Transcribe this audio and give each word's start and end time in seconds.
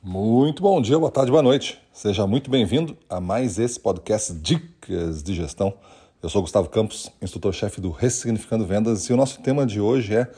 Muito 0.00 0.62
bom 0.62 0.80
dia, 0.80 0.96
boa 0.96 1.10
tarde, 1.10 1.28
boa 1.28 1.42
noite. 1.42 1.76
Seja 1.92 2.24
muito 2.24 2.48
bem-vindo 2.48 2.96
a 3.10 3.20
mais 3.20 3.58
esse 3.58 3.80
podcast 3.80 4.32
Dicas 4.32 5.24
de 5.24 5.34
Gestão. 5.34 5.74
Eu 6.22 6.28
sou 6.28 6.40
Gustavo 6.40 6.68
Campos, 6.68 7.10
instrutor-chefe 7.20 7.80
do 7.80 7.90
Ressignificando 7.90 8.64
Vendas, 8.64 9.06
e 9.06 9.12
o 9.12 9.16
nosso 9.16 9.42
tema 9.42 9.66
de 9.66 9.80
hoje 9.80 10.14
é 10.14 10.30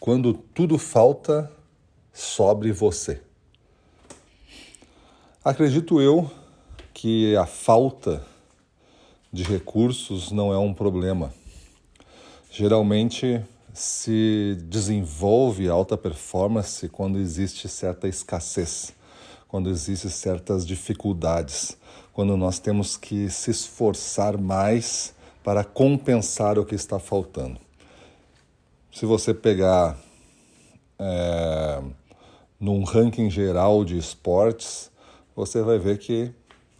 Quando 0.00 0.34
tudo 0.34 0.76
falta, 0.78 1.48
sobre 2.12 2.72
você. 2.72 3.22
Acredito 5.44 6.00
eu 6.00 6.28
que 6.92 7.36
a 7.36 7.46
falta 7.46 8.26
de 9.32 9.44
recursos 9.44 10.32
não 10.32 10.52
é 10.52 10.58
um 10.58 10.74
problema. 10.74 11.32
Geralmente 12.50 13.40
se 13.72 14.58
desenvolve 14.64 15.68
alta 15.68 15.96
performance 15.96 16.88
quando 16.88 17.16
existe 17.16 17.68
certa 17.68 18.08
escassez 18.08 18.92
quando 19.48 19.70
existem 19.70 20.10
certas 20.10 20.66
dificuldades, 20.66 21.76
quando 22.12 22.36
nós 22.36 22.58
temos 22.58 22.96
que 22.96 23.28
se 23.30 23.50
esforçar 23.50 24.38
mais 24.38 25.14
para 25.42 25.62
compensar 25.62 26.58
o 26.58 26.64
que 26.64 26.74
está 26.74 26.98
faltando. 26.98 27.60
Se 28.92 29.04
você 29.04 29.34
pegar 29.34 29.98
é, 30.98 31.82
num 32.58 32.84
ranking 32.84 33.28
geral 33.28 33.84
de 33.84 33.98
esportes, 33.98 34.90
você 35.34 35.62
vai 35.62 35.78
ver 35.78 35.98
que 35.98 36.32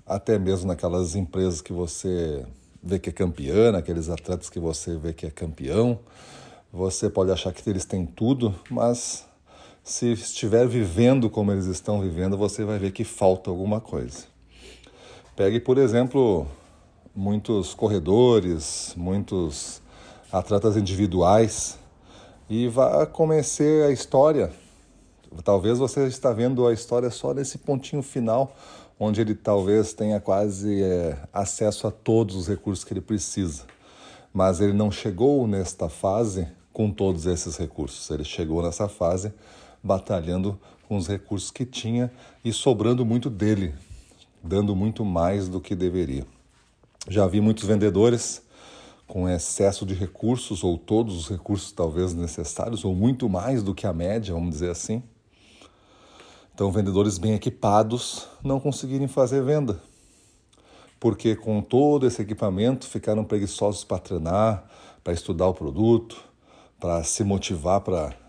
até 0.07 0.39
mesmo 0.39 0.69
naquelas 0.69 1.15
empresas 1.15 1.61
que 1.61 1.73
você 1.73 2.47
vê 2.83 2.99
que 2.99 3.11
é 3.11 3.13
campeã, 3.13 3.73
naqueles 3.73 4.09
atletas 4.09 4.51
que 4.51 4.61
você 4.61 4.97
vê 4.97 5.13
que 5.13 5.27
é 5.27 5.31
campeão, 5.31 5.99
você 6.73 7.09
pode 7.09 7.31
achar 7.31 7.53
que 7.53 7.69
eles 7.69 7.85
têm 7.85 8.05
tudo, 8.05 8.55
mas 8.71 9.27
se 9.85 10.13
estiver 10.13 10.67
vivendo 10.67 11.29
como 11.29 11.53
eles 11.53 11.67
estão 11.67 12.01
vivendo, 12.01 12.39
você 12.39 12.65
vai 12.65 12.79
ver 12.79 12.91
que 12.91 13.05
falta 13.05 13.51
alguma 13.51 13.83
coisa. 13.83 14.25
Pegue, 15.37 15.61
por 15.61 15.77
exemplo, 15.77 16.47
muitos 17.15 17.75
corredores, 17.75 18.95
muitos 18.97 19.83
atletas 20.33 20.79
individuais 20.79 21.79
e 22.49 22.67
vá 22.67 23.05
conhecer 23.05 23.85
a 23.85 23.91
história. 23.91 24.51
Talvez 25.45 25.79
você 25.79 26.07
está 26.07 26.33
vendo 26.33 26.67
a 26.67 26.73
história 26.73 27.11
só 27.11 27.35
nesse 27.35 27.59
pontinho 27.59 28.03
final, 28.03 28.57
onde 28.99 29.21
ele 29.21 29.35
talvez 29.35 29.93
tenha 29.93 30.19
quase 30.19 30.83
é, 30.83 31.19
acesso 31.31 31.87
a 31.87 31.91
todos 31.91 32.37
os 32.37 32.49
recursos 32.49 32.85
que 32.85 32.95
ele 32.95 33.03
precisa. 33.03 33.65
Mas 34.33 34.61
ele 34.61 34.73
não 34.73 34.91
chegou 34.91 35.47
nesta 35.47 35.91
fase 35.91 36.49
com 36.73 36.91
todos 36.91 37.27
esses 37.27 37.57
recursos. 37.57 38.09
Ele 38.11 38.25
chegou 38.25 38.63
nessa 38.63 38.89
fase 38.89 39.33
batalhando 39.85 40.59
com 40.89 40.97
os 40.97 41.07
recursos 41.07 41.51
que 41.51 41.67
tinha 41.67 42.11
e 42.43 42.53
sobrando 42.53 43.05
muito 43.05 43.29
dele, 43.29 43.75
dando 44.43 44.75
muito 44.75 45.05
mais 45.05 45.49
do 45.49 45.61
que 45.61 45.75
deveria. 45.75 46.27
Já 47.07 47.27
vi 47.27 47.39
muitos 47.41 47.65
vendedores 47.65 48.43
com 49.07 49.29
excesso 49.29 49.85
de 49.85 49.93
recursos, 49.93 50.65
ou 50.65 50.79
todos 50.79 51.15
os 51.15 51.29
recursos 51.29 51.71
talvez 51.71 52.15
necessários, 52.15 52.85
ou 52.85 52.95
muito 52.95 53.29
mais 53.29 53.63
do 53.63 53.75
que 53.75 53.87
a 53.87 53.93
média, 53.93 54.33
vamos 54.33 54.51
dizer 54.51 54.71
assim. 54.71 55.03
Então, 56.55 56.73
vendedores 56.73 57.19
bem 57.19 57.35
equipados 57.35 58.27
não 58.43 58.59
conseguirem 58.59 59.07
fazer 59.07 59.43
venda, 59.43 59.83
porque 60.99 61.37
com 61.37 61.61
todo 61.61 62.07
esse 62.07 62.23
equipamento 62.23 62.87
ficaram 62.87 63.25
preguiçosos 63.25 63.85
para 63.85 63.99
treinar, 63.99 64.65
para 65.03 65.13
estudar 65.13 65.49
o 65.49 65.55
produto, 65.55 66.17
para 66.81 67.05
se 67.05 67.23
motivar 67.23 67.83
para 67.83 68.24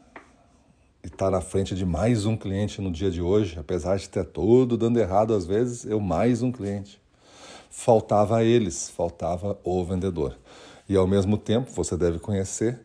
estar 1.06 1.26
tá 1.26 1.32
na 1.32 1.42
frente 1.42 1.76
de 1.76 1.86
mais 1.86 2.26
um 2.26 2.36
cliente 2.36 2.82
no 2.82 2.92
dia 2.92 3.12
de 3.12 3.22
hoje, 3.22 3.58
apesar 3.60 3.98
de 3.98 4.10
ter 4.10 4.26
tudo 4.26 4.78
dando 4.78 5.00
errado 5.00 5.34
às 5.34 5.46
vezes, 5.46 5.86
eu 5.86 6.00
mais 6.00 6.42
um 6.42 6.52
cliente. 6.52 7.00
Faltava 7.70 8.38
a 8.38 8.44
eles, 8.44 8.90
faltava 8.90 9.58
o 9.64 9.84
vendedor. 9.84 10.38
E 10.88 10.96
ao 10.96 11.08
mesmo 11.08 11.38
tempo, 11.38 11.72
você 11.72 11.96
deve 11.98 12.20
conhecer, 12.20 12.80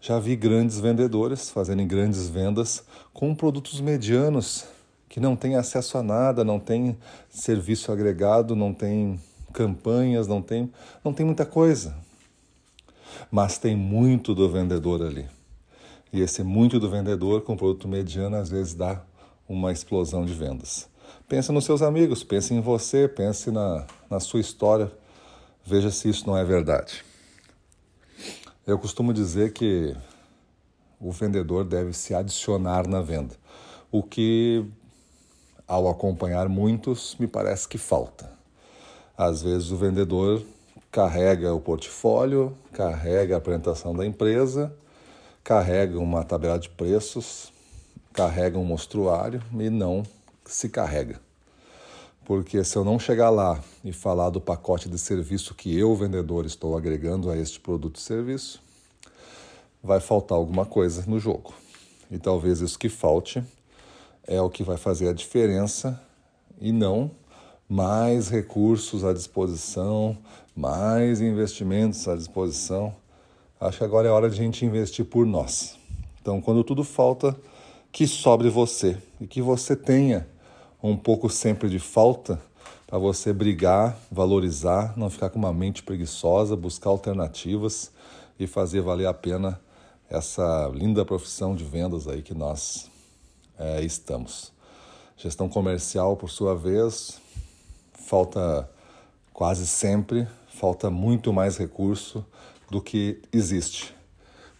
já 0.00 0.18
vi 0.18 0.36
grandes 0.36 0.78
vendedores 0.78 1.50
fazendo 1.50 1.84
grandes 1.84 2.28
vendas 2.28 2.82
com 3.12 3.34
produtos 3.34 3.80
medianos, 3.80 4.64
que 5.08 5.20
não 5.20 5.34
têm 5.36 5.56
acesso 5.56 5.98
a 5.98 6.02
nada, 6.02 6.44
não 6.44 6.58
tem 6.58 6.96
serviço 7.30 7.90
agregado, 7.90 8.54
não 8.54 8.72
tem 8.72 9.20
campanhas, 9.52 10.26
não 10.26 10.42
tem, 10.42 10.70
não 11.04 11.12
tem 11.12 11.24
muita 11.24 11.46
coisa. 11.46 11.96
Mas 13.30 13.58
tem 13.58 13.74
muito 13.74 14.34
do 14.34 14.48
vendedor 14.48 15.02
ali. 15.02 15.35
E 16.16 16.20
esse 16.22 16.42
muito 16.42 16.80
do 16.80 16.88
vendedor 16.88 17.42
com 17.42 17.58
produto 17.58 17.86
mediano 17.86 18.36
às 18.36 18.48
vezes 18.48 18.72
dá 18.72 19.04
uma 19.46 19.70
explosão 19.70 20.24
de 20.24 20.32
vendas. 20.32 20.88
Pense 21.28 21.52
nos 21.52 21.66
seus 21.66 21.82
amigos, 21.82 22.24
pense 22.24 22.54
em 22.54 22.60
você, 22.62 23.06
pense 23.06 23.50
na, 23.50 23.86
na 24.08 24.18
sua 24.18 24.40
história, 24.40 24.90
veja 25.62 25.90
se 25.90 26.08
isso 26.08 26.26
não 26.26 26.34
é 26.34 26.42
verdade. 26.42 27.04
Eu 28.66 28.78
costumo 28.78 29.12
dizer 29.12 29.52
que 29.52 29.94
o 30.98 31.12
vendedor 31.12 31.66
deve 31.66 31.92
se 31.92 32.14
adicionar 32.14 32.88
na 32.88 33.02
venda, 33.02 33.34
o 33.92 34.02
que, 34.02 34.64
ao 35.68 35.86
acompanhar 35.86 36.48
muitos, 36.48 37.14
me 37.20 37.26
parece 37.26 37.68
que 37.68 37.76
falta. 37.76 38.32
Às 39.18 39.42
vezes 39.42 39.70
o 39.70 39.76
vendedor 39.76 40.42
carrega 40.90 41.52
o 41.52 41.60
portfólio, 41.60 42.56
carrega 42.72 43.34
a 43.34 43.38
apresentação 43.38 43.94
da 43.94 44.06
empresa 44.06 44.74
carrega 45.46 45.96
uma 46.00 46.24
tabela 46.24 46.58
de 46.58 46.68
preços, 46.68 47.52
carrega 48.12 48.58
um 48.58 48.64
mostruário 48.64 49.40
e 49.52 49.70
não 49.70 50.02
se 50.44 50.68
carrega. 50.68 51.20
Porque 52.24 52.64
se 52.64 52.76
eu 52.76 52.84
não 52.84 52.98
chegar 52.98 53.30
lá 53.30 53.62
e 53.84 53.92
falar 53.92 54.30
do 54.30 54.40
pacote 54.40 54.88
de 54.88 54.98
serviço 54.98 55.54
que 55.54 55.78
eu, 55.78 55.94
vendedor, 55.94 56.46
estou 56.46 56.76
agregando 56.76 57.30
a 57.30 57.38
este 57.38 57.60
produto 57.60 57.94
e 57.94 58.00
serviço, 58.00 58.60
vai 59.80 60.00
faltar 60.00 60.36
alguma 60.36 60.66
coisa 60.66 61.04
no 61.06 61.20
jogo. 61.20 61.54
E 62.10 62.18
talvez 62.18 62.60
isso 62.60 62.76
que 62.76 62.88
falte 62.88 63.40
é 64.26 64.42
o 64.42 64.50
que 64.50 64.64
vai 64.64 64.76
fazer 64.76 65.10
a 65.10 65.12
diferença 65.12 66.02
e 66.60 66.72
não 66.72 67.08
mais 67.68 68.28
recursos 68.28 69.04
à 69.04 69.12
disposição, 69.12 70.18
mais 70.56 71.20
investimentos 71.20 72.08
à 72.08 72.16
disposição 72.16 72.92
Acho 73.58 73.78
que 73.78 73.84
agora 73.84 74.06
é 74.06 74.10
hora 74.10 74.28
de 74.28 74.38
a 74.38 74.42
gente 74.42 74.66
investir 74.66 75.06
por 75.06 75.24
nós. 75.24 75.78
Então, 76.20 76.42
quando 76.42 76.62
tudo 76.62 76.84
falta, 76.84 77.34
que 77.90 78.06
sobre 78.06 78.50
você 78.50 78.98
e 79.18 79.26
que 79.26 79.40
você 79.40 79.74
tenha 79.74 80.28
um 80.82 80.94
pouco 80.94 81.30
sempre 81.30 81.70
de 81.70 81.78
falta 81.78 82.38
para 82.86 82.98
você 82.98 83.32
brigar, 83.32 83.96
valorizar, 84.12 84.92
não 84.94 85.08
ficar 85.08 85.30
com 85.30 85.38
uma 85.38 85.54
mente 85.54 85.82
preguiçosa, 85.82 86.54
buscar 86.54 86.90
alternativas 86.90 87.90
e 88.38 88.46
fazer 88.46 88.82
valer 88.82 89.06
a 89.06 89.14
pena 89.14 89.58
essa 90.10 90.70
linda 90.74 91.02
profissão 91.02 91.56
de 91.56 91.64
vendas 91.64 92.06
aí 92.06 92.20
que 92.20 92.34
nós 92.34 92.90
é, 93.58 93.80
estamos. 93.82 94.52
Gestão 95.16 95.48
comercial, 95.48 96.14
por 96.14 96.28
sua 96.28 96.54
vez, 96.54 97.18
falta 97.94 98.68
quase 99.32 99.66
sempre, 99.66 100.28
falta 100.56 100.88
muito 100.88 101.32
mais 101.32 101.58
recurso 101.58 102.24
do 102.70 102.80
que 102.80 103.20
existe. 103.32 103.94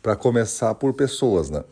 Para 0.03 0.15
começar 0.15 0.75
por 0.75 0.93
pessoas, 0.93 1.49
né? 1.49 1.65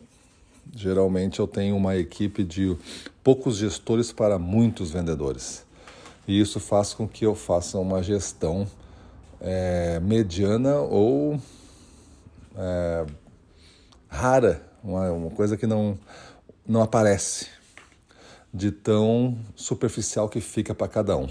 Geralmente 0.75 1.39
eu 1.39 1.47
tenho 1.47 1.75
uma 1.77 1.95
equipe 1.95 2.43
de 2.43 2.75
poucos 3.23 3.57
gestores 3.57 4.11
para 4.11 4.39
muitos 4.39 4.91
vendedores. 4.91 5.63
E 6.27 6.39
isso 6.39 6.59
faz 6.59 6.93
com 6.93 7.07
que 7.07 7.23
eu 7.25 7.35
faça 7.35 7.77
uma 7.77 8.01
gestão 8.01 8.67
é, 9.39 9.99
mediana 9.99 10.79
ou 10.79 11.39
é, 12.57 13.05
rara, 14.07 14.67
uma, 14.83 15.11
uma 15.11 15.29
coisa 15.29 15.55
que 15.55 15.67
não, 15.67 15.97
não 16.67 16.81
aparece, 16.81 17.47
de 18.51 18.71
tão 18.71 19.37
superficial 19.55 20.27
que 20.27 20.41
fica 20.41 20.73
para 20.73 20.87
cada 20.87 21.15
um. 21.15 21.29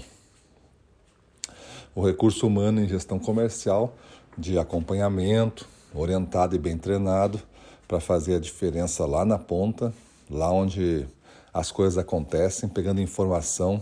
O 1.95 2.05
recurso 2.05 2.45
humano 2.45 2.81
em 2.81 2.89
gestão 2.89 3.17
comercial 3.17 3.95
de 4.37 4.59
acompanhamento, 4.59 5.65
orientado 5.93 6.53
e 6.53 6.59
bem 6.59 6.77
treinado, 6.77 7.41
para 7.87 8.01
fazer 8.01 8.35
a 8.35 8.39
diferença 8.39 9.05
lá 9.05 9.23
na 9.23 9.39
ponta, 9.39 9.93
lá 10.29 10.51
onde 10.51 11.07
as 11.53 11.71
coisas 11.71 11.97
acontecem, 11.97 12.67
pegando 12.67 12.99
informação 12.99 13.81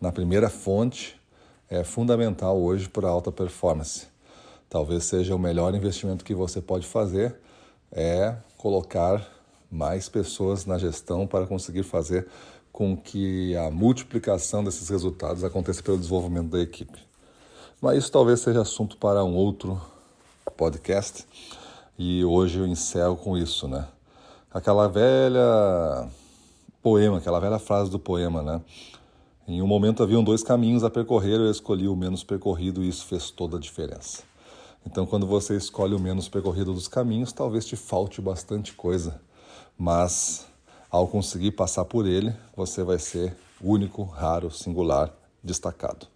na 0.00 0.10
primeira 0.10 0.50
fonte, 0.50 1.16
é 1.70 1.84
fundamental 1.84 2.60
hoje 2.60 2.88
para 2.88 3.08
alta 3.08 3.30
performance. 3.30 4.08
Talvez 4.68 5.04
seja 5.04 5.32
o 5.32 5.38
melhor 5.38 5.72
investimento 5.72 6.24
que 6.24 6.34
você 6.34 6.60
pode 6.60 6.84
fazer 6.84 7.36
é 7.92 8.34
colocar 8.56 9.24
mais 9.70 10.08
pessoas 10.08 10.66
na 10.66 10.78
gestão 10.78 11.28
para 11.28 11.46
conseguir 11.46 11.84
fazer 11.84 12.26
com 12.72 12.96
que 12.96 13.56
a 13.56 13.70
multiplicação 13.70 14.64
desses 14.64 14.88
resultados 14.88 15.44
aconteça 15.44 15.80
pelo 15.80 15.96
desenvolvimento 15.98 16.48
da 16.48 16.60
equipe. 16.60 17.11
Mas 17.82 17.98
isso 17.98 18.12
talvez 18.12 18.38
seja 18.38 18.62
assunto 18.62 18.96
para 18.96 19.24
um 19.24 19.34
outro 19.34 19.82
podcast 20.56 21.26
e 21.98 22.24
hoje 22.24 22.60
eu 22.60 22.64
encerro 22.64 23.16
com 23.16 23.36
isso, 23.36 23.66
né? 23.66 23.88
Aquela 24.54 24.86
velha 24.86 26.08
poema, 26.80 27.18
aquela 27.18 27.40
velha 27.40 27.58
frase 27.58 27.90
do 27.90 27.98
poema, 27.98 28.40
né? 28.40 28.60
Em 29.48 29.60
um 29.60 29.66
momento 29.66 30.00
haviam 30.00 30.22
dois 30.22 30.44
caminhos 30.44 30.84
a 30.84 30.90
percorrer, 30.90 31.40
eu 31.40 31.50
escolhi 31.50 31.88
o 31.88 31.96
menos 31.96 32.22
percorrido 32.22 32.84
e 32.84 32.88
isso 32.88 33.04
fez 33.04 33.32
toda 33.32 33.56
a 33.56 33.60
diferença. 33.60 34.22
Então, 34.86 35.04
quando 35.04 35.26
você 35.26 35.56
escolhe 35.56 35.92
o 35.92 35.98
menos 35.98 36.28
percorrido 36.28 36.72
dos 36.72 36.86
caminhos, 36.86 37.32
talvez 37.32 37.66
te 37.66 37.74
falte 37.74 38.20
bastante 38.20 38.74
coisa, 38.74 39.20
mas 39.76 40.46
ao 40.88 41.08
conseguir 41.08 41.50
passar 41.50 41.84
por 41.84 42.06
ele, 42.06 42.32
você 42.56 42.84
vai 42.84 43.00
ser 43.00 43.36
único, 43.60 44.04
raro, 44.04 44.52
singular, 44.52 45.12
destacado. 45.42 46.11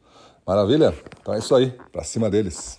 Maravilha? 0.46 0.94
Então 1.20 1.34
é 1.34 1.38
isso 1.38 1.54
aí, 1.54 1.72
para 1.90 2.04
cima 2.04 2.30
deles. 2.30 2.78